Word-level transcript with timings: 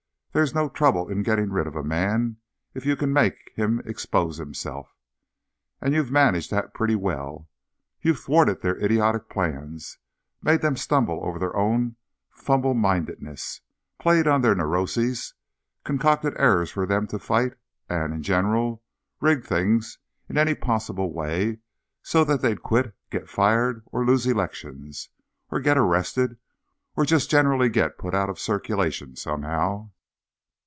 _There's 0.33 0.55
no 0.55 0.69
trouble 0.69 1.09
in 1.09 1.23
getting 1.23 1.49
rid 1.51 1.67
of 1.67 1.75
a 1.75 1.83
man 1.83 2.37
if 2.73 2.85
you 2.85 2.95
can 2.95 3.11
make 3.11 3.51
him 3.57 3.81
expose 3.85 4.37
himself. 4.37 4.95
And 5.81 5.93
you've 5.93 6.09
managed 6.09 6.49
that 6.51 6.73
pretty 6.73 6.95
well. 6.95 7.49
You've 8.01 8.21
thwarted 8.21 8.61
their 8.61 8.79
idiotic 8.81 9.27
plans, 9.27 9.97
made 10.41 10.61
them 10.61 10.77
stumble 10.77 11.19
over 11.21 11.37
their 11.37 11.53
own 11.53 11.97
fumble 12.29 12.73
mindedness, 12.73 13.59
played 13.99 14.25
on 14.25 14.39
their 14.39 14.55
neuroses, 14.55 15.33
concocted 15.83 16.33
errors 16.39 16.71
for 16.71 16.85
them 16.85 17.07
to 17.07 17.19
fight 17.19 17.55
and, 17.89 18.13
in 18.13 18.23
general, 18.23 18.81
rigged 19.19 19.45
things 19.45 19.97
in 20.29 20.37
any 20.37 20.55
possible 20.55 21.11
way 21.11 21.57
so 22.03 22.23
that 22.23 22.41
they'd 22.41 22.63
quit, 22.63 22.85
or 22.87 22.95
get 23.09 23.27
fired, 23.29 23.83
or 23.87 24.05
lose 24.05 24.25
elections, 24.25 25.09
or 25.51 25.59
get 25.59 25.77
arrested, 25.77 26.37
or 26.95 27.03
just 27.03 27.29
generally 27.29 27.67
get 27.67 27.97
put 27.97 28.15
out 28.15 28.29
of 28.29 28.39
circulation 28.39 29.17
somehow. 29.17 29.89